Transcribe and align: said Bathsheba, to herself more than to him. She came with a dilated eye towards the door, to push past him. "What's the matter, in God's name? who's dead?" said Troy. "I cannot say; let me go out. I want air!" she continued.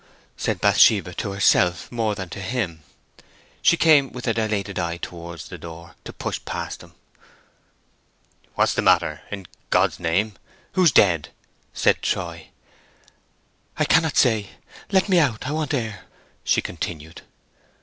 said 0.35 0.59
Bathsheba, 0.59 1.13
to 1.13 1.31
herself 1.31 1.91
more 1.91 2.15
than 2.15 2.27
to 2.29 2.41
him. 2.41 2.81
She 3.61 3.77
came 3.77 4.11
with 4.11 4.25
a 4.25 4.33
dilated 4.33 4.79
eye 4.79 4.97
towards 4.97 5.47
the 5.49 5.59
door, 5.59 5.93
to 6.05 6.11
push 6.11 6.39
past 6.43 6.81
him. 6.81 6.95
"What's 8.55 8.73
the 8.73 8.81
matter, 8.81 9.21
in 9.29 9.45
God's 9.69 9.99
name? 9.99 10.33
who's 10.71 10.91
dead?" 10.91 11.29
said 11.71 12.01
Troy. 12.01 12.47
"I 13.77 13.85
cannot 13.85 14.17
say; 14.17 14.49
let 14.91 15.07
me 15.07 15.17
go 15.17 15.21
out. 15.23 15.45
I 15.45 15.51
want 15.51 15.71
air!" 15.71 16.05
she 16.43 16.63
continued. 16.63 17.21